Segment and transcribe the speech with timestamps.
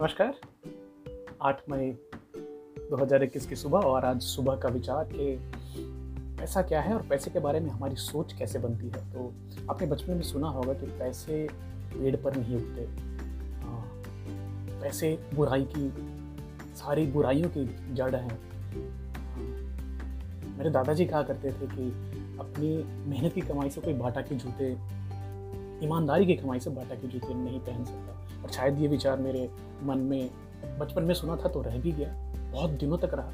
[0.00, 0.34] नमस्कार।
[1.42, 1.90] 8 मई
[2.90, 5.38] 2021 की सुबह और आज सुबह का विचार कि
[6.38, 9.34] पैसा क्या है और पैसे के बारे में हमारी सोच कैसे बनती है। तो
[9.70, 11.48] आपने बचपन में सुना होगा कि पैसे
[11.94, 12.86] पेड़ पर नहीं उगते।
[13.62, 14.02] हाँ,
[14.80, 15.92] पैसे बुराई की
[16.76, 18.38] सारी बुराइयों की जड़ हैं।
[19.24, 19.44] हाँ,
[20.58, 21.90] मेरे दादाजी कहा करते थे कि
[22.40, 24.72] अपनी मेहनत की कमाई से कोई बाटा के जूते
[25.86, 29.50] ईमानदारी की कमाई से बाटा के जूते नहीं पहन सकता। और शायद ये विचार मेरे
[29.82, 30.30] मन में,
[30.78, 33.28] बचपन में सुना था तो रह भी गया। बहुत दिनों तक रहा।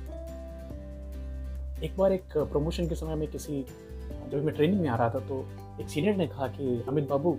[1.82, 3.66] एक बार एक प्रमोशन के समय में किसी,
[4.30, 5.46] जब मैं ट्रेनिंग में आ रहा था तो
[5.80, 7.38] एक सीनियर ने कहा कि, अमित बाबू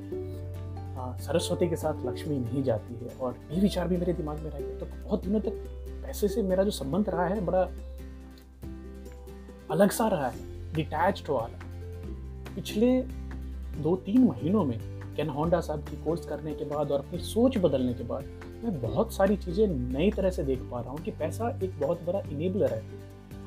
[1.24, 4.60] सरस्वती के साथ लक्ष्मी नहीं जाती है। और ये विचार भी मेरे दिमाग में रह
[4.60, 5.52] गया। तो बहुत दिनों तक
[6.06, 7.62] पैसे से मेरा जो संबंध रहा है, बड़ा
[9.72, 11.60] अलग सा रहा है डिटैच्ड वाला
[12.56, 13.02] पिछले
[13.82, 17.58] दो तीन महीनों में कैन होंडा साहब की कोर्स करने के बाद और अपनी सोच
[17.58, 18.26] बदलने के बाद
[18.64, 22.04] मैं बहुत सारी चीज़ें नई तरह से देख पा रहा हूँ कि पैसा एक बहुत
[22.04, 22.84] बड़ा इनेबलर है।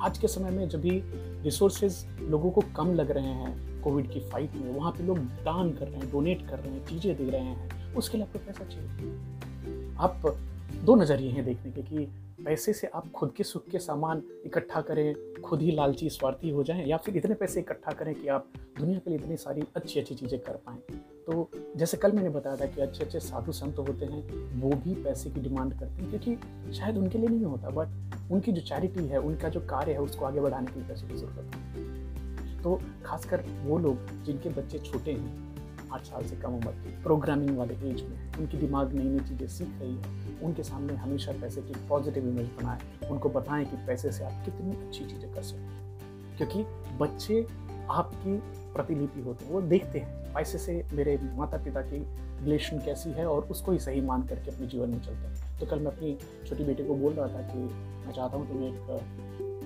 [0.00, 1.02] आज के समय में जब भी
[1.44, 5.72] रिसोर्सेज लोगों को कम लग रहे हैं कोविड की फाइट में, वहाँ पे लोग दान
[5.72, 8.64] कर रहे हैं डोनेट कर रहे हैं, चीज़ें दे रहे हैं, उसके लिए आपको पैसा
[8.64, 10.36] चाहिए। आप
[10.84, 12.06] दो नज़रिए हैं देखने के कि
[12.44, 16.62] पैसे से आप खुद के सुख के सामान इकट्ठा करें, खुद ही लालची, स्वार्थी हो
[16.62, 18.46] जाएँ, या फिर इतने पैसे इकट्ठा करें कि आप
[18.78, 20.99] दुनिया के लिए इतनी सारी अच्छी अच्छी चीज़ें कर पाएँ।
[21.30, 24.22] तो जैसे कल मैंने बताया था कि अच्छे अच्छे साधु संत होते हैं,
[24.60, 27.86] वो भी पैसे की डिमांड करते हैं, क्योंकि शायद उनके लिए नहीं होता बट
[28.32, 31.16] उनकी जो चैरिटी है, उनका जो कार्य है, उसको आगे बढ़ाने के लिए पैसे की
[31.16, 35.56] ज़रूरत है। तो खासकर वो लोग जिनके बच्चे छोटे हैं,
[35.92, 39.48] आठ साल से कम उम्र के प्रोग्रामिंग वाले एज में, उनकी दिमाग नई नई चीज़ें
[39.48, 44.12] सीख रही है, उनके सामने हमेशा पैसे की पॉजिटिव इमेज बनाएँ, उनको बताएँ कि पैसे
[44.12, 46.62] से आप कितनी अच्छी चीज़ें कर सकते हैं। क्योंकि
[46.98, 47.46] बच्चे
[47.90, 48.36] आपकी
[48.74, 51.98] प्रतिलिपि होते हैं, वो देखते हैं पैसे से मेरे माता पिता की
[52.44, 55.66] रिलेशन कैसी है और उसको ही सही मान करके अपने जीवन में चलते हैं। तो
[55.66, 56.16] कल मैं अपनी
[56.48, 57.58] छोटी बेटी को बोल रहा था कि
[58.06, 58.74] मैं चाहता हूँ तुम्हें एक,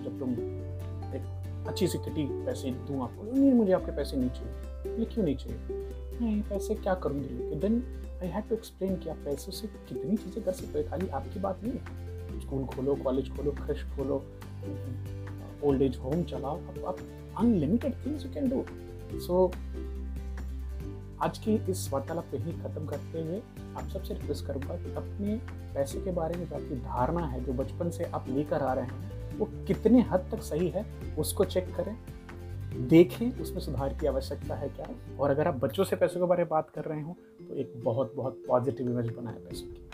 [0.04, 0.32] जब तुम
[1.14, 5.24] एक अच्छी सी किटी पैसे दूँ आपको नहीं, मुझे आपके पैसे नहीं चाहिए। ये क्यों
[5.24, 5.58] नहीं चाहिए?
[6.20, 7.54] नहीं, पैसे क्या करूँगी?
[7.56, 7.82] Then
[8.22, 11.40] I had to explain कि आप पैसों से कितनी चीज़ें कर सकते हो, खाली आपकी
[11.40, 14.18] बात नहीं है। स्कूल खोलो कॉलेज खोलो क्रश खोलो।
[15.64, 16.96] ओल्ड एज होम चलाओ आप, आप
[17.38, 18.64] unlimited things you can do
[19.20, 19.52] so
[21.20, 23.42] आज की इस वार्तालाप को ही खत्म करते हुए
[23.76, 25.36] आप सबसे रिक्वेस्ट करूँगा कि अपने
[25.74, 28.84] पैसे के बारे में जो आपकी धारणा है जो बचपन से आप लेकर आ रहे
[28.84, 30.86] हैं वो कितने हद तक सही है
[31.18, 31.96] उसको चेक करें
[32.88, 35.16] देखें उसमें सुधार की आवश्यकता है क्या?
[35.20, 37.16] और अगर आप बच्चों से पैसों के बारे में बात कर रहे हो
[37.48, 39.90] तो एक बहुत बहुत पॉजिटिव इमेज बनाए पैसों की।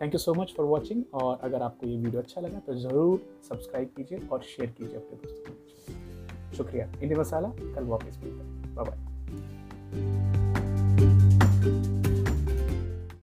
[0.00, 3.20] Thank you so much for watching और अगर आपको ये वीडियो अच्छा लगा तो ज़रूर
[3.48, 8.74] सब्सक्राइब कीजिए और शेयर कीजिए अपने दोस्तों के शुक्रिया। इंडिया मसाला, कल वापस मिलते हैं।
[8.74, 10.39] बाय